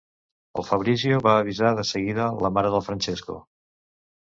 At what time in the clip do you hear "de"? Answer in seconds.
1.83-1.85